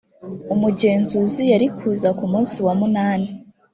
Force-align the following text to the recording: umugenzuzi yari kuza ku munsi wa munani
umugenzuzi 0.53 1.43
yari 1.51 1.67
kuza 1.77 2.09
ku 2.17 2.25
munsi 2.31 2.57
wa 2.65 2.73
munani 2.79 3.27